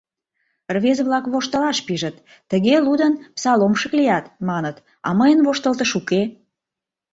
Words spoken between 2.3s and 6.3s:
тыге лудын, псаломшык лият, маныт, а мыйын воштылтыш уке.